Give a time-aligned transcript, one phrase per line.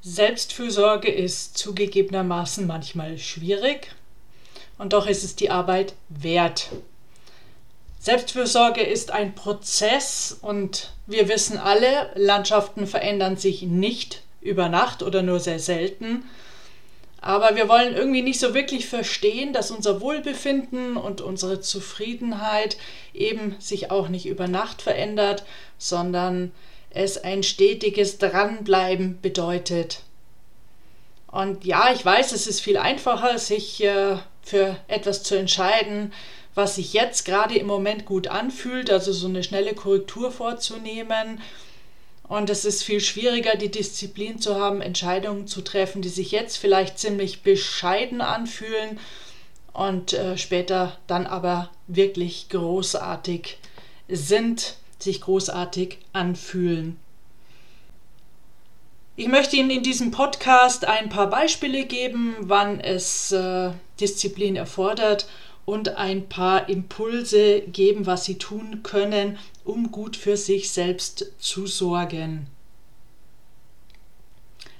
[0.00, 3.94] Selbstfürsorge ist zugegebenermaßen manchmal schwierig
[4.78, 6.68] und doch ist es die Arbeit wert.
[7.98, 15.22] Selbstfürsorge ist ein Prozess und wir wissen alle, Landschaften verändern sich nicht über Nacht oder
[15.22, 16.24] nur sehr selten.
[17.20, 22.76] Aber wir wollen irgendwie nicht so wirklich verstehen, dass unser Wohlbefinden und unsere Zufriedenheit
[23.12, 25.44] eben sich auch nicht über Nacht verändert,
[25.78, 26.52] sondern
[26.90, 30.02] es ein stetiges Dranbleiben bedeutet.
[31.30, 36.12] Und ja, ich weiß, es ist viel einfacher, sich äh, für etwas zu entscheiden,
[36.54, 41.40] was sich jetzt gerade im Moment gut anfühlt, also so eine schnelle Korrektur vorzunehmen.
[42.26, 46.56] Und es ist viel schwieriger, die Disziplin zu haben, Entscheidungen zu treffen, die sich jetzt
[46.56, 48.98] vielleicht ziemlich bescheiden anfühlen
[49.72, 53.58] und äh, später dann aber wirklich großartig
[54.08, 56.96] sind sich großartig anfühlen.
[59.16, 65.28] Ich möchte Ihnen in diesem Podcast ein paar Beispiele geben, wann es äh, Disziplin erfordert
[65.64, 71.66] und ein paar Impulse geben, was Sie tun können, um gut für sich selbst zu
[71.66, 72.46] sorgen.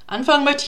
[0.06, 0.67] Anfangen möchte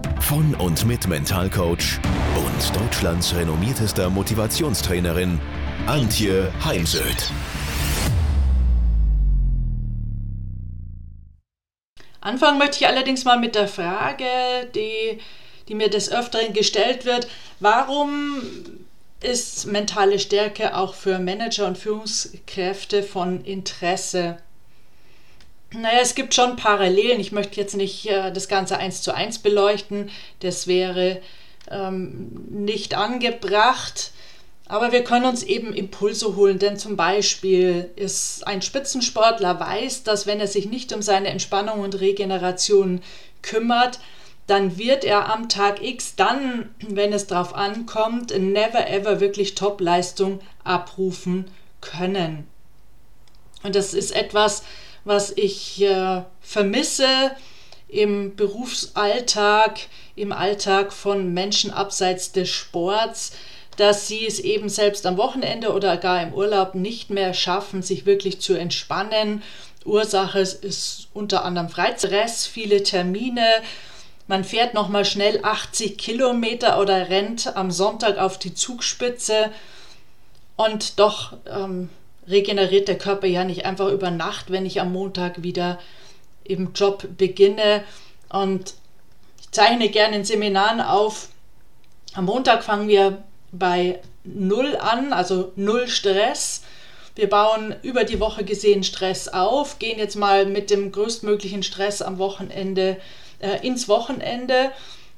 [0.31, 1.99] von und mit Mentalcoach
[2.37, 5.41] und Deutschlands renommiertester Motivationstrainerin
[5.87, 7.29] Antje Heimsöth.
[12.21, 14.23] Anfangen möchte ich allerdings mal mit der Frage,
[14.73, 15.19] die,
[15.67, 17.27] die mir des Öfteren gestellt wird,
[17.59, 18.41] warum
[19.21, 24.37] ist mentale Stärke auch für Manager und Führungskräfte von Interesse?
[25.73, 27.19] Naja, es gibt schon Parallelen.
[27.19, 30.09] Ich möchte jetzt nicht äh, das Ganze eins zu eins beleuchten.
[30.39, 31.21] Das wäre
[31.69, 34.11] ähm, nicht angebracht.
[34.67, 40.27] Aber wir können uns eben Impulse holen, denn zum Beispiel ist ein Spitzensportler weiß, dass
[40.27, 43.01] wenn er sich nicht um seine Entspannung und Regeneration
[43.41, 43.99] kümmert,
[44.47, 50.39] dann wird er am Tag X dann, wenn es darauf ankommt, never ever wirklich Top-Leistung
[50.63, 51.51] abrufen
[51.81, 52.47] können.
[53.63, 54.63] Und das ist etwas,
[55.03, 57.31] was ich äh, vermisse
[57.87, 59.79] im Berufsalltag,
[60.15, 63.33] im Alltag von Menschen abseits des Sports,
[63.77, 68.05] dass sie es eben selbst am Wochenende oder gar im Urlaub nicht mehr schaffen, sich
[68.05, 69.43] wirklich zu entspannen.
[69.85, 73.47] Ursache ist unter anderem Freistress, viele Termine.
[74.27, 79.51] Man fährt nochmal schnell 80 Kilometer oder rennt am Sonntag auf die Zugspitze
[80.55, 81.89] und doch ähm,
[82.31, 85.79] regeneriert der Körper ja nicht einfach über Nacht, wenn ich am Montag wieder
[86.43, 87.83] im Job beginne.
[88.29, 88.73] Und
[89.39, 91.29] ich zeichne gerne in Seminaren auf.
[92.13, 96.63] Am Montag fangen wir bei Null an, also Null Stress.
[97.15, 102.01] Wir bauen über die Woche gesehen Stress auf, gehen jetzt mal mit dem größtmöglichen Stress
[102.01, 102.97] am Wochenende
[103.39, 104.71] äh, ins Wochenende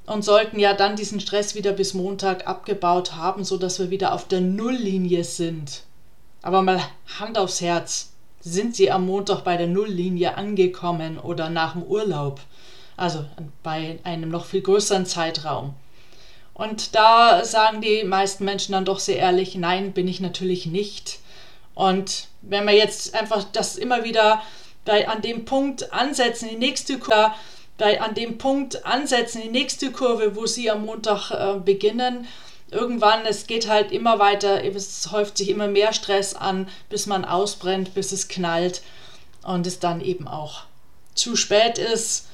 [0.05, 4.27] und sollten ja dann diesen Stress wieder bis Montag abgebaut haben, sodass wir wieder auf
[4.27, 5.83] der Nulllinie sind.
[6.43, 6.81] Aber mal
[7.19, 8.11] Hand aufs Herz.
[8.41, 12.41] Sind Sie am Montag bei der Nulllinie angekommen oder nach dem Urlaub?
[12.97, 13.25] Also
[13.63, 15.73] bei einem noch viel größeren Zeitraum.
[16.53, 21.19] Und da sagen die meisten Menschen dann doch sehr ehrlich, nein, bin ich natürlich nicht.
[21.73, 24.43] Und wenn wir jetzt einfach das immer wieder
[24.85, 27.31] bei, an dem Punkt ansetzen, die nächste Kurve,
[27.77, 32.27] bei, an dem Punkt ansetzen, die nächste Kurve, wo Sie am Montag äh, beginnen,
[32.73, 37.25] irgendwann, es geht halt immer weiter, es häuft sich immer mehr Stress an, bis man
[37.25, 38.81] ausbrennt, bis es knallt
[39.43, 40.63] und es dann eben auch
[41.15, 42.27] zu spät ist,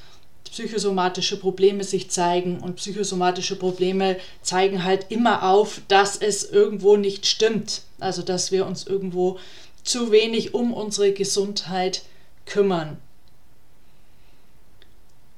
[0.50, 7.26] psychosomatische Probleme sich zeigen und psychosomatische Probleme zeigen halt immer auf, dass es irgendwo nicht
[7.26, 9.38] stimmt, also dass wir uns irgendwo
[9.84, 12.02] zu wenig um unsere Gesundheit
[12.46, 12.98] kümmern.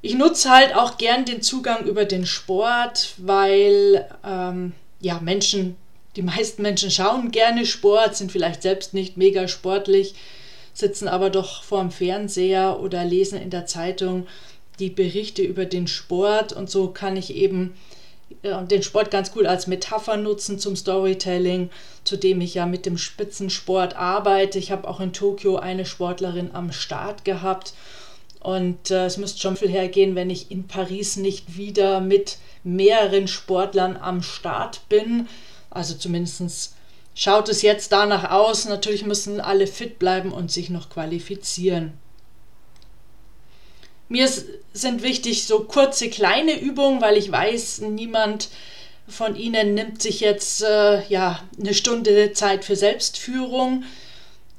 [0.00, 4.72] Ich nutze halt auch gern den Zugang über den Sport, weil ähm,
[5.02, 5.76] ja, Menschen,
[6.16, 10.14] die meisten Menschen schauen gerne Sport, sind vielleicht selbst nicht mega sportlich,
[10.72, 14.26] sitzen aber doch vorm Fernseher oder lesen in der Zeitung
[14.78, 17.74] die Berichte über den Sport und so kann ich eben
[18.42, 21.68] den Sport ganz gut als Metapher nutzen zum Storytelling,
[22.02, 24.58] zu dem ich ja mit dem Spitzensport arbeite.
[24.58, 27.74] Ich habe auch in Tokio eine Sportlerin am Start gehabt
[28.42, 33.28] und äh, es müsste schon viel hergehen, wenn ich in Paris nicht wieder mit mehreren
[33.28, 35.28] Sportlern am Start bin.
[35.70, 36.74] Also zumindest
[37.14, 38.64] schaut es jetzt danach aus.
[38.64, 41.92] Natürlich müssen alle fit bleiben und sich noch qualifizieren.
[44.08, 44.28] Mir
[44.72, 48.48] sind wichtig so kurze kleine Übungen, weil ich weiß, niemand
[49.08, 53.84] von Ihnen nimmt sich jetzt äh, ja eine Stunde Zeit für Selbstführung,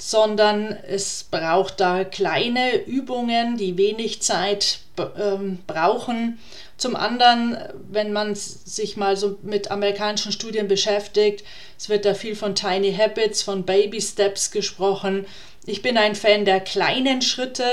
[0.05, 4.79] sondern es braucht da kleine Übungen, die wenig Zeit
[5.17, 6.39] ähm, brauchen.
[6.75, 7.57] Zum anderen,
[7.89, 11.45] wenn man sich mal so mit amerikanischen Studien beschäftigt,
[11.77, 15.25] es wird da viel von Tiny Habits, von Baby Steps gesprochen.
[15.65, 17.63] Ich bin ein Fan der kleinen Schritte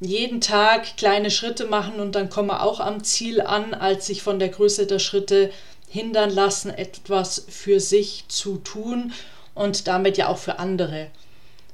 [0.00, 4.38] jeden Tag kleine Schritte machen und dann komme auch am Ziel an, als sich von
[4.38, 5.50] der Größe der Schritte
[5.86, 9.12] hindern lassen, etwas für sich zu tun
[9.54, 11.08] und damit ja auch für andere.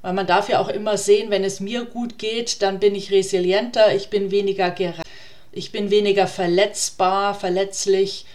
[0.04, 3.10] Weil man darf ja auch immer sehen, wenn es mir gut geht, dann bin ich
[3.10, 5.08] resilienter, ich bin weniger gereizt,
[5.50, 8.26] ich bin weniger verletzbar, verletzlich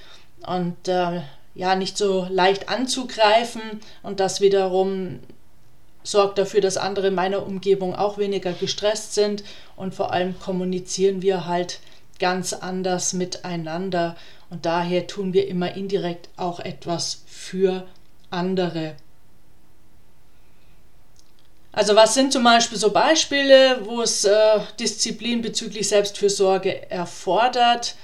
[0.48, 1.22] und äh,
[1.54, 3.62] ja nicht so leicht anzugreifen
[4.02, 5.20] und das wiederum
[6.02, 9.44] sorgt dafür, dass andere in meiner Umgebung auch weniger gestresst sind
[9.76, 11.82] und vor allem kommunizieren wir halt
[12.18, 14.16] ganz anders miteinander
[14.50, 17.86] und daher tun wir immer indirekt auch etwas für
[18.32, 18.96] andere.
[21.72, 27.96] Also was sind zum Beispiel so Beispiele, wo es äh, Disziplin bezüglich Selbstfürsorge erfordert?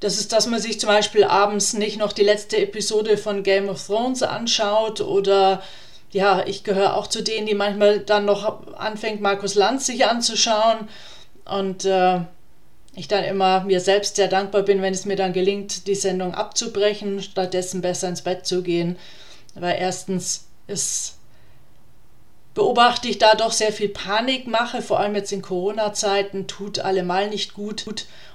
[0.00, 3.68] Das ist, dass man sich zum Beispiel abends nicht noch die letzte Episode von Game
[3.68, 5.62] of Thrones anschaut oder
[6.10, 10.88] ja, ich gehöre auch zu denen, die manchmal dann noch anfängt, Markus Lanz sich anzuschauen
[11.44, 12.20] und äh,
[12.94, 16.34] ich dann immer mir selbst sehr dankbar bin, wenn es mir dann gelingt, die Sendung
[16.34, 18.98] abzubrechen, stattdessen besser ins Bett zu gehen.
[19.54, 21.14] Weil erstens ist,
[22.54, 27.54] beobachte ich da doch sehr viel Panikmache, vor allem jetzt in Corona-Zeiten, tut allemal nicht
[27.54, 27.86] gut.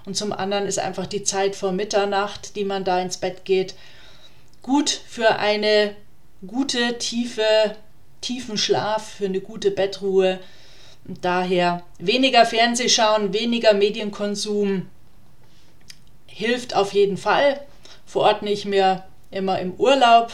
[0.05, 3.75] Und zum anderen ist einfach die Zeit vor Mitternacht, die man da ins Bett geht,
[4.61, 5.95] gut für eine
[6.45, 7.75] gute, tiefe,
[8.21, 10.39] tiefen Schlaf, für eine gute Bettruhe.
[11.07, 14.87] Und daher weniger Fernsehschauen, weniger Medienkonsum
[16.25, 17.61] hilft auf jeden Fall.
[18.05, 20.31] Verordne ich mir immer im Urlaub.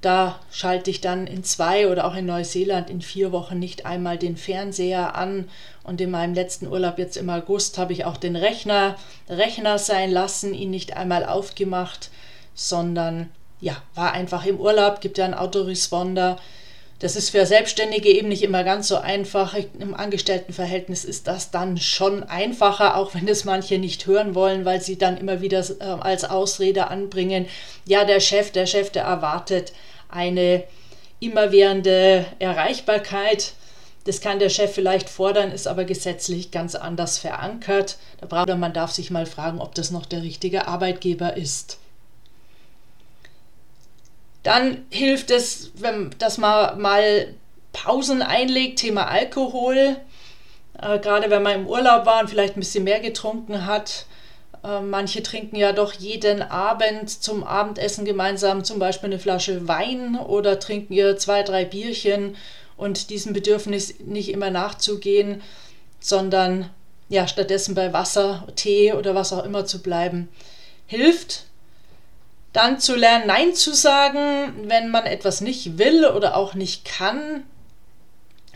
[0.00, 4.16] Da schalte ich dann in zwei oder auch in Neuseeland in vier Wochen nicht einmal
[4.16, 5.48] den Fernseher an.
[5.84, 8.96] Und in meinem letzten Urlaub jetzt im August habe ich auch den Rechner,
[9.28, 12.10] Rechner sein lassen, ihn nicht einmal aufgemacht,
[12.54, 13.28] sondern
[13.60, 16.38] ja, war einfach im Urlaub, gibt ja einen Autoresponder.
[17.00, 19.56] Das ist für Selbstständige eben nicht immer ganz so einfach.
[19.78, 24.82] Im Angestelltenverhältnis ist das dann schon einfacher, auch wenn es manche nicht hören wollen, weil
[24.82, 27.46] sie dann immer wieder äh, als Ausrede anbringen,
[27.86, 29.72] ja, der Chef, der Chef, der erwartet
[30.10, 30.62] eine
[31.20, 33.54] immerwährende Erreichbarkeit.
[34.04, 37.96] Das kann der Chef vielleicht fordern, ist aber gesetzlich ganz anders verankert.
[38.20, 41.79] Da braucht man darf sich mal fragen, ob das noch der richtige Arbeitgeber ist.
[44.42, 47.34] Dann hilft es, wenn dass man mal
[47.72, 49.96] Pausen einlegt, Thema Alkohol.
[50.80, 54.06] Äh, gerade wenn man im Urlaub war und vielleicht ein bisschen mehr getrunken hat.
[54.64, 60.18] Äh, manche trinken ja doch jeden Abend zum Abendessen gemeinsam zum Beispiel eine Flasche Wein
[60.18, 62.36] oder trinken ihr zwei, drei Bierchen
[62.76, 65.42] und diesem Bedürfnis nicht immer nachzugehen,
[66.00, 66.70] sondern
[67.08, 70.28] ja stattdessen bei Wasser, Tee oder was auch immer zu bleiben,
[70.86, 71.44] hilft.
[72.52, 77.44] Dann zu lernen, Nein zu sagen, wenn man etwas nicht will oder auch nicht kann.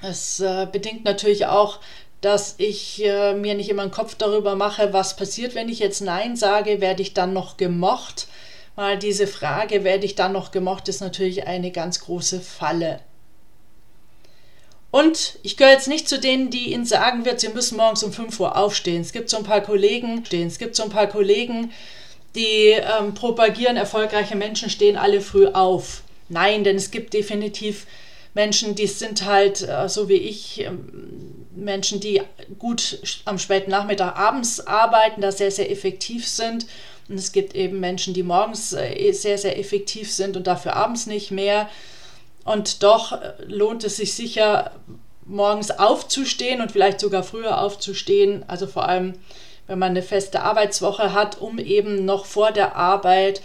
[0.02, 1.80] Es äh, bedingt natürlich auch,
[2.20, 6.00] dass ich äh, mir nicht immer einen Kopf darüber mache, was passiert, wenn ich jetzt
[6.00, 8.26] Nein sage, werde ich dann noch gemocht?
[8.76, 13.00] Weil diese Frage, werde ich dann noch gemocht, ist natürlich eine ganz große Falle.
[14.90, 18.12] Und ich gehöre jetzt nicht zu denen, die Ihnen sagen wird, Sie müssen morgens um
[18.12, 19.02] 5 Uhr aufstehen.
[19.02, 21.72] Es gibt so ein paar Kollegen, es gibt so ein paar Kollegen,
[22.34, 26.02] die ähm, propagieren, erfolgreiche Menschen stehen alle früh auf.
[26.28, 27.86] Nein, denn es gibt definitiv
[28.34, 32.20] Menschen, die sind halt äh, so wie ich, ähm, Menschen, die
[32.58, 36.66] gut am späten Nachmittag abends arbeiten, da sehr, sehr effektiv sind.
[37.08, 41.06] Und es gibt eben Menschen, die morgens äh, sehr, sehr effektiv sind und dafür abends
[41.06, 41.68] nicht mehr.
[42.44, 44.72] Und doch äh, lohnt es sich sicher,
[45.26, 48.44] morgens aufzustehen und vielleicht sogar früher aufzustehen.
[48.48, 49.14] Also vor allem
[49.66, 53.42] wenn man eine feste Arbeitswoche hat, um eben noch vor der Arbeit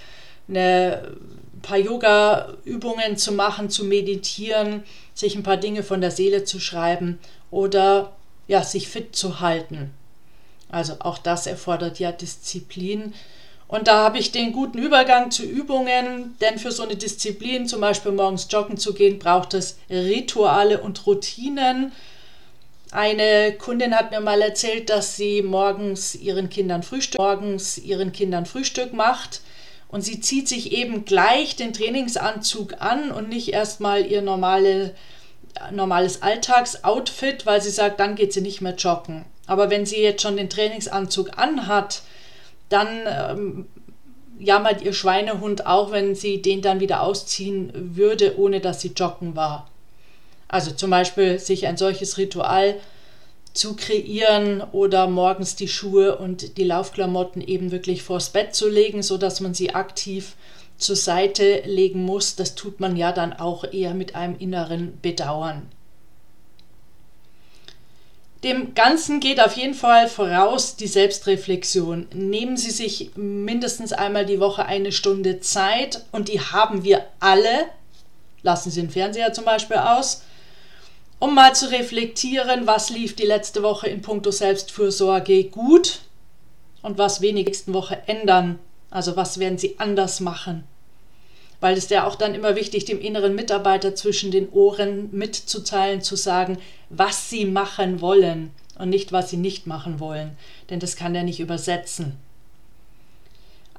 [0.47, 1.15] eine,
[1.53, 4.83] ein paar Yoga-Übungen zu machen, zu meditieren,
[5.13, 7.19] sich ein paar Dinge von der Seele zu schreiben
[7.51, 8.13] oder
[8.47, 9.91] ja, sich fit zu halten.
[10.69, 13.13] Also auch das erfordert ja Disziplin.
[13.67, 17.81] Und da habe ich den guten Übergang zu Übungen, denn für so eine Disziplin, zum
[17.81, 21.91] Beispiel morgens joggen zu gehen, braucht es Rituale und Routinen.
[22.91, 28.47] Eine Kundin hat mir mal erzählt, dass sie morgens ihren Kindern Frühstück, morgens ihren Kindern
[28.47, 29.41] Frühstück macht
[29.89, 34.95] und sie zieht sich eben gleich den Trainingsanzug an und nicht erstmal ihr normale,
[35.71, 39.25] normales Alltagsoutfit, weil sie sagt, dann geht sie nicht mehr joggen.
[39.45, 42.01] Aber wenn sie jetzt schon den Trainingsanzug anhat,
[42.69, 43.67] dann ähm,
[44.39, 49.35] jammert ihr Schweinehund auch, wenn sie den dann wieder ausziehen würde, ohne dass sie joggen
[49.35, 49.69] war.
[50.49, 52.75] Also zum Beispiel sich ein solches Ritual
[53.53, 59.01] zu kreieren oder morgens die Schuhe und die Laufklamotten eben wirklich vors Bett zu legen,
[59.03, 60.35] sodass man sie aktiv
[60.77, 62.35] zur Seite legen muss.
[62.35, 65.67] Das tut man ja dann auch eher mit einem inneren Bedauern.
[68.43, 72.07] Dem Ganzen geht auf jeden Fall voraus die Selbstreflexion.
[72.13, 77.65] Nehmen Sie sich mindestens einmal die Woche eine Stunde Zeit und die haben wir alle.
[78.41, 80.23] Lassen Sie den Fernseher zum Beispiel aus,
[81.19, 85.99] um mal zu reflektieren, was lief die letzte Woche in puncto Selbstfürsorge gut
[86.81, 88.59] und was wenig nächsten Woche ändern.
[88.89, 90.63] Also was werden Sie anders machen?
[91.59, 96.15] weil es ja auch dann immer wichtig, dem inneren Mitarbeiter zwischen den Ohren mitzuteilen, zu
[96.15, 96.57] sagen,
[96.89, 100.37] was sie machen wollen und nicht, was sie nicht machen wollen,
[100.69, 102.15] denn das kann er nicht übersetzen.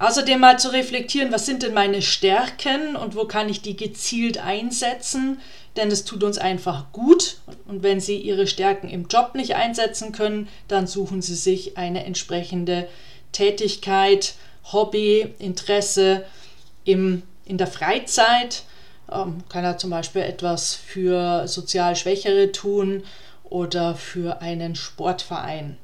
[0.00, 4.38] Außerdem mal zu reflektieren, was sind denn meine Stärken und wo kann ich die gezielt
[4.38, 5.40] einsetzen,
[5.76, 7.37] denn es tut uns einfach gut.
[7.69, 12.07] Und wenn Sie Ihre Stärken im Job nicht einsetzen können, dann suchen Sie sich eine
[12.07, 12.88] entsprechende
[13.33, 14.35] Tätigkeit,
[14.73, 16.25] Hobby, Interesse
[16.85, 18.62] im in der Freizeit.
[19.12, 23.02] Ähm, kann er zum Beispiel etwas für sozial Schwächere tun
[23.45, 25.76] oder für einen Sportverein.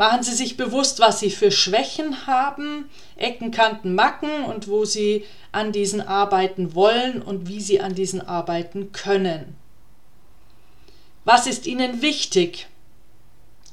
[0.00, 5.26] Machen Sie sich bewusst, was Sie für Schwächen haben, Ecken, Kanten, Macken und wo Sie
[5.52, 9.58] an diesen arbeiten wollen und wie Sie an diesen arbeiten können.
[11.26, 12.66] Was ist Ihnen wichtig?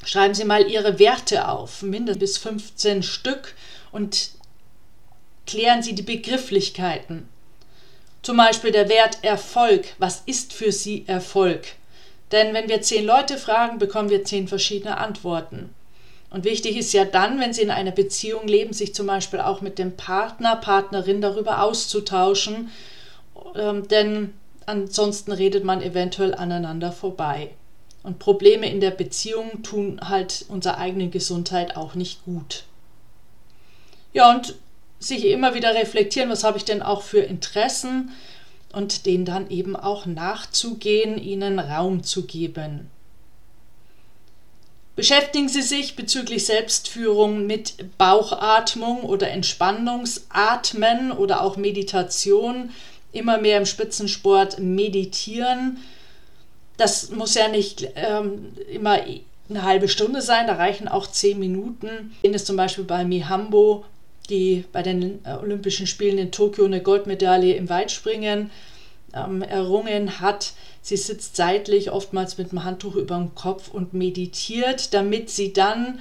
[0.03, 3.55] Schreiben Sie mal Ihre Werte auf, mindestens bis 15 Stück
[3.93, 4.31] und
[5.46, 7.29] klären Sie die Begrifflichkeiten.
[8.22, 9.93] Zum Beispiel der Wert Erfolg.
[9.98, 11.67] Was ist für Sie Erfolg?
[12.34, 15.74] Denn wenn wir zehn Leute fragen, bekommen wir zehn verschiedene Antworten.
[16.29, 19.62] Und wichtig ist ja dann, wenn Sie in einer Beziehung leben, sich zum Beispiel auch
[19.62, 22.69] mit dem Partner, Partnerin darüber auszutauschen,
[23.55, 24.34] ähm, denn
[24.65, 27.51] ansonsten redet man eventuell aneinander vorbei.
[28.03, 32.63] Und Probleme in der Beziehung tun halt unserer eigenen Gesundheit auch nicht gut.
[34.13, 34.55] Ja, und
[35.00, 38.12] sich immer wieder reflektieren, was habe ich denn auch für Interessen
[38.74, 42.89] und denen dann eben auch nachzugehen, ihnen Raum zu geben.
[44.97, 52.71] Beschäftigen Sie sich bezüglich Selbstführung mit Bauchatmung oder Entspannungsatmen oder auch Meditation.
[53.13, 55.77] Immer mehr im Spitzensport meditieren.
[56.77, 58.99] Das muss ja nicht ähm, immer
[59.49, 62.15] eine halbe Stunde sein, da reichen auch zehn Minuten.
[62.23, 63.85] Den ist zum Beispiel bei Mihambo
[64.29, 68.51] die bei den äh, Olympischen Spielen in Tokio eine Goldmedaille im Weitspringen
[69.13, 70.53] ähm, errungen hat.
[70.81, 75.99] Sie sitzt seitlich, oftmals mit dem Handtuch über dem Kopf und meditiert, damit sie dann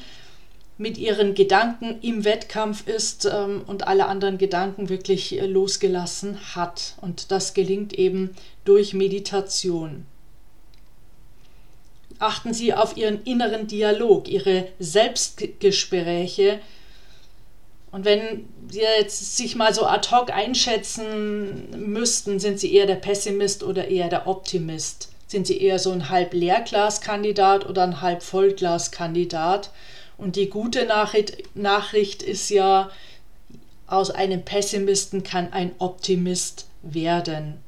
[0.78, 6.94] mit ihren Gedanken im Wettkampf ist ähm, und alle anderen Gedanken wirklich äh, losgelassen hat.
[7.00, 8.34] Und das gelingt eben
[8.64, 10.04] durch Meditation.
[12.18, 16.60] Achten Sie auf Ihren inneren Dialog, Ihre Selbstgespräche,
[17.92, 22.96] und wenn Sie jetzt sich mal so ad hoc einschätzen müssten, sind Sie eher der
[22.96, 25.08] Pessimist oder eher der Optimist?
[25.28, 29.70] Sind Sie eher so ein halb Leerglas-Kandidat oder ein halb Vollglas-Kandidat?
[30.18, 32.90] Und die gute Nachricht, Nachricht ist ja,
[33.86, 37.60] aus einem Pessimisten kann ein Optimist werden.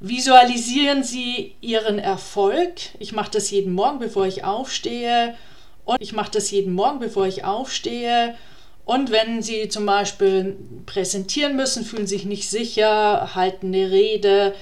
[0.00, 2.72] Visualisieren Sie Ihren Erfolg.
[2.98, 5.36] Ich mache das jeden Morgen, bevor ich aufstehe
[5.84, 8.36] und ich mache das jeden Morgen, bevor ich aufstehe.
[8.84, 14.54] Und wenn Sie zum Beispiel präsentieren müssen, fühlen sich nicht sicher, halten eine Rede,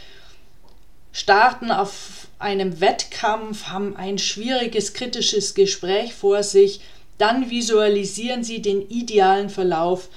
[1.12, 6.81] starten auf einem Wettkampf, haben ein schwieriges, kritisches Gespräch vor sich,
[7.19, 10.09] dann visualisieren Sie den idealen Verlauf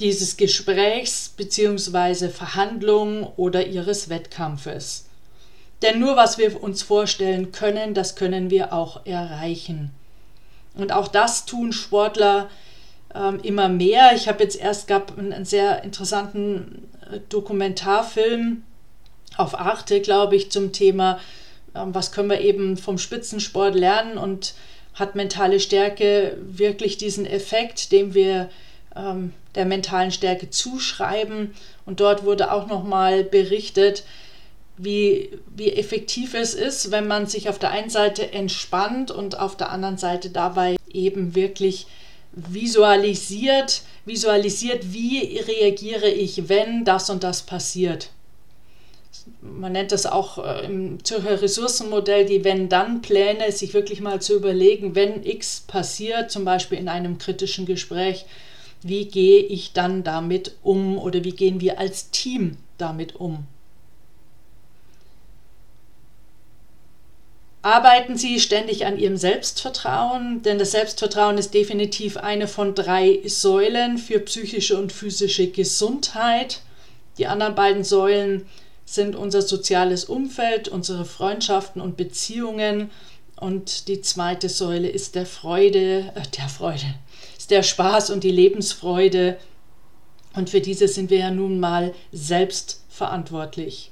[0.00, 2.28] dieses Gesprächs bzw.
[2.28, 5.06] Verhandlung oder Ihres Wettkampfes.
[5.82, 9.92] Denn nur was wir uns vorstellen können, das können wir auch erreichen.
[10.78, 12.48] Und auch das tun Sportler
[13.14, 14.12] ähm, immer mehr.
[14.14, 18.62] Ich habe jetzt erst gab einen, einen sehr interessanten äh, Dokumentarfilm
[19.36, 21.18] auf Arte, glaube ich, zum Thema,
[21.74, 24.54] ähm, was können wir eben vom Spitzensport lernen und
[24.94, 28.48] hat mentale Stärke wirklich diesen Effekt, den wir
[28.96, 31.54] ähm, der mentalen Stärke zuschreiben.
[31.86, 34.04] Und dort wurde auch nochmal berichtet,
[34.78, 39.56] wie, wie effektiv es ist, wenn man sich auf der einen Seite entspannt und auf
[39.56, 41.86] der anderen Seite dabei eben wirklich
[42.32, 48.10] visualisiert, visualisiert, wie reagiere ich, wenn das und das passiert.
[49.40, 54.94] Man nennt das auch äh, im Zürcher Ressourcenmodell die Wenn-Dann-Pläne, sich wirklich mal zu überlegen,
[54.94, 58.24] wenn X passiert, zum Beispiel in einem kritischen Gespräch,
[58.82, 63.46] wie gehe ich dann damit um oder wie gehen wir als Team damit um.
[67.62, 73.98] Arbeiten Sie ständig an Ihrem Selbstvertrauen, denn das Selbstvertrauen ist definitiv eine von drei Säulen
[73.98, 76.60] für psychische und physische Gesundheit.
[77.18, 78.46] Die anderen beiden Säulen
[78.84, 82.90] sind unser soziales Umfeld, unsere Freundschaften und Beziehungen.
[83.36, 86.94] Und die zweite Säule ist der Freude, äh, der Freude,
[87.36, 89.36] ist der Spaß und die Lebensfreude.
[90.34, 93.90] Und für diese sind wir ja nun mal selbst verantwortlich.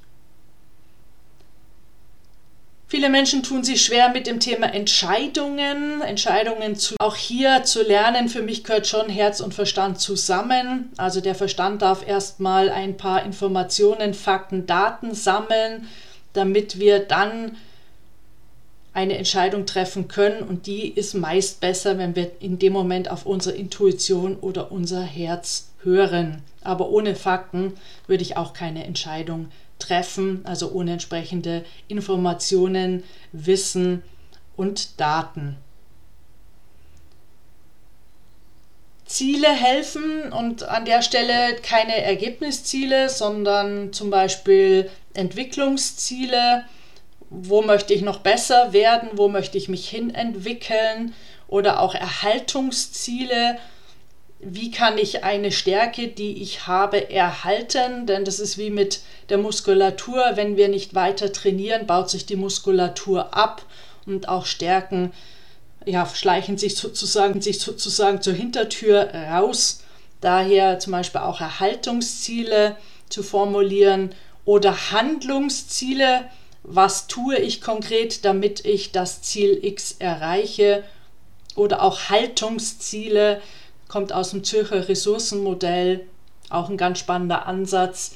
[2.89, 6.95] Viele Menschen tun sich schwer mit dem Thema Entscheidungen, Entscheidungen zu.
[6.99, 10.89] Auch hier zu lernen, für mich gehört schon Herz und Verstand zusammen.
[10.95, 15.89] Also der Verstand darf erstmal ein paar Informationen, Fakten, Daten sammeln,
[16.31, 17.57] damit wir dann
[18.93, 20.41] eine Entscheidung treffen können.
[20.41, 25.03] Und die ist meist besser, wenn wir in dem Moment auf unsere Intuition oder unser
[25.03, 26.41] Herz hören.
[26.63, 27.73] Aber ohne Fakten
[28.07, 29.66] würde ich auch keine Entscheidung treffen,
[30.43, 34.03] also ohne entsprechende Informationen, Wissen
[34.55, 35.57] und Daten.
[39.05, 46.65] Ziele helfen und an der Stelle keine Ergebnisziele, sondern zum Beispiel Entwicklungsziele.
[47.29, 49.09] Wo möchte ich noch besser werden?
[49.13, 51.13] Wo möchte ich mich hin entwickeln?
[51.47, 53.57] Oder auch Erhaltungsziele
[54.39, 58.05] wie kann ich eine Stärke, die ich habe, erhalten?
[58.05, 60.23] Denn das ist wie mit der Muskulatur.
[60.35, 63.65] Wenn wir nicht weiter trainieren, baut sich die Muskulatur ab
[64.05, 65.11] und auch Stärken
[65.87, 69.83] ja, schleichen sich sozusagen, sich sozusagen zur Hintertür raus.
[70.21, 72.75] Daher zum Beispiel auch Erhaltungsziele
[73.09, 74.13] zu formulieren
[74.45, 76.25] oder Handlungsziele.
[76.63, 80.83] Was tue ich konkret, damit ich das Ziel X erreiche?
[81.55, 83.41] Oder auch Haltungsziele
[83.87, 86.05] kommt aus dem Zürcher Ressourcenmodell,
[86.49, 88.15] auch ein ganz spannender Ansatz.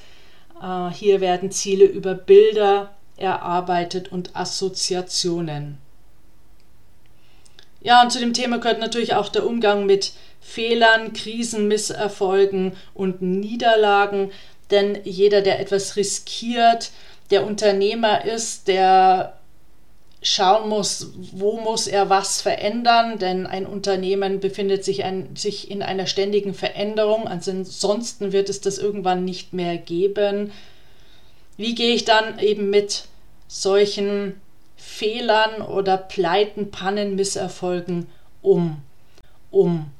[0.61, 5.77] Äh, hier werden Ziele über Bilder erarbeitet und Assoziationen.
[7.81, 13.21] Ja, und zu dem Thema gehört natürlich auch der Umgang mit Fehlern, Krisen, Misserfolgen und
[13.21, 14.31] Niederlagen,
[14.69, 16.91] denn jeder, der etwas riskiert,
[17.31, 19.37] der Unternehmer ist, der
[20.21, 25.81] schauen muss, wo muss er was verändern, denn ein Unternehmen befindet sich, ein, sich in
[25.81, 30.51] einer ständigen Veränderung, ansonsten wird es das irgendwann nicht mehr geben.
[31.57, 33.05] Wie gehe ich dann eben mit
[33.47, 34.39] solchen
[34.77, 38.07] Fehlern oder Pleiten, Pannen, Misserfolgen
[38.43, 38.77] um?
[39.49, 39.91] um?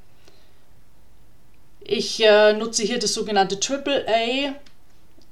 [1.80, 4.54] Ich äh, nutze hier das sogenannte AAA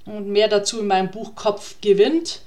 [0.07, 2.41] und mehr dazu in meinem Buch Kopf gewinnt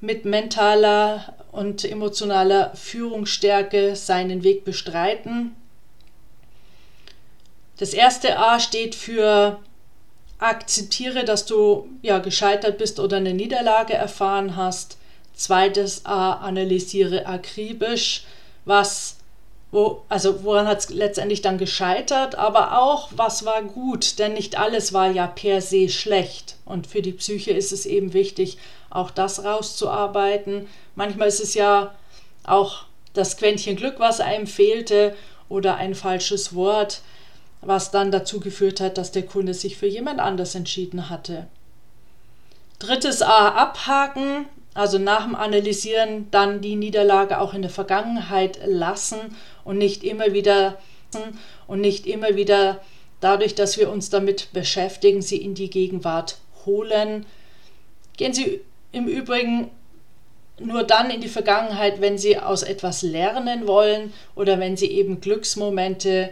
[0.00, 5.54] mit mentaler und emotionaler Führungsstärke seinen Weg bestreiten.
[7.78, 9.60] Das erste A steht für
[10.38, 14.98] akzeptiere, dass du ja gescheitert bist oder eine Niederlage erfahren hast.
[15.34, 18.24] Zweites A analysiere akribisch,
[18.64, 19.16] was
[19.72, 24.58] wo, also woran hat es letztendlich dann gescheitert, aber auch, was war gut, denn nicht
[24.58, 26.56] alles war ja per se schlecht.
[26.66, 28.58] Und für die Psyche ist es eben wichtig,
[28.92, 30.68] auch das rauszuarbeiten.
[30.94, 31.94] Manchmal ist es ja
[32.44, 35.14] auch das Quäntchen Glück, was einem fehlte,
[35.48, 37.02] oder ein falsches Wort,
[37.60, 41.46] was dann dazu geführt hat, dass der Kunde sich für jemand anders entschieden hatte.
[42.78, 49.36] Drittes A, abhaken, also nach dem Analysieren dann die Niederlage auch in der Vergangenheit lassen
[49.64, 50.78] und nicht immer wieder
[51.66, 52.80] und nicht immer wieder
[53.20, 57.26] dadurch, dass wir uns damit beschäftigen, sie in die Gegenwart holen.
[58.16, 59.70] Gehen Sie im Übrigen
[60.60, 65.20] nur dann in die Vergangenheit, wenn Sie aus etwas lernen wollen oder wenn Sie eben
[65.20, 66.30] Glücksmomente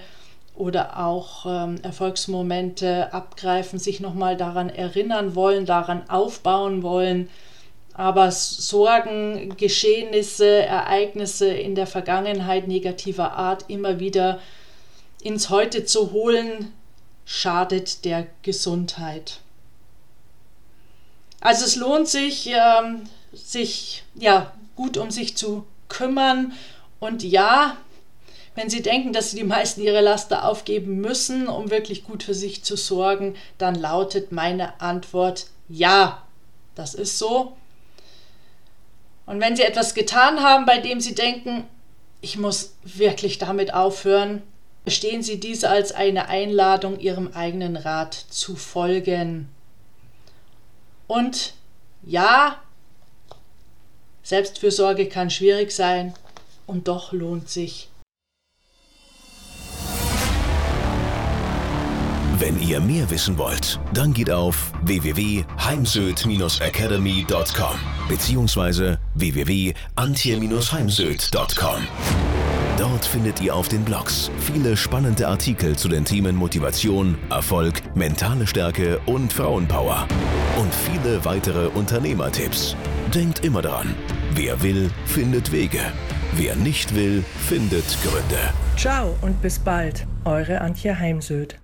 [0.55, 7.29] oder auch ähm, Erfolgsmomente abgreifen, sich nochmal daran erinnern wollen, daran aufbauen wollen
[8.01, 14.41] aber Sorgen, Geschehnisse, Ereignisse in der Vergangenheit negativer Art immer wieder
[15.23, 16.73] ins Heute zu holen,
[17.27, 19.41] schadet der Gesundheit.
[21.41, 26.53] Also es lohnt sich, ähm, sich ja gut um sich zu kümmern
[27.01, 27.77] und ja,
[28.55, 32.35] Wenn Sie denken, dass Sie die meisten Ihrer Laster aufgeben müssen, um wirklich gut für
[32.35, 36.23] sich zu sorgen, dann lautet meine Antwort ja.
[36.75, 37.57] Das ist so.
[39.27, 41.65] Und wenn Sie etwas getan haben, bei dem Sie denken,
[42.21, 44.43] ich muss wirklich damit aufhören,
[44.83, 49.49] verstehen Sie diese als eine Einladung, Ihrem eigenen Rat zu folgen.
[51.11, 51.55] Und
[52.05, 52.57] ja,
[54.23, 56.15] Selbstfürsorge kann schwierig sein
[56.69, 57.89] und doch lohnt sich.
[62.39, 68.99] Wenn ihr mehr wissen wollt, dann geht auf www.heimsöd-academy.com bzw.
[69.15, 71.89] www.antje-heimsöd.com.
[72.79, 78.47] Dort findet ihr auf den Blogs viele spannende Artikel zu den Themen Motivation, Erfolg, mentale
[78.47, 80.07] Stärke und Frauenpower.
[80.61, 82.77] Und viele weitere Unternehmertipps.
[83.15, 83.95] Denkt immer daran,
[84.35, 85.81] wer will, findet Wege.
[86.35, 88.53] Wer nicht will, findet Gründe.
[88.77, 91.59] Ciao und bis bald, eure Antje Heimsöd.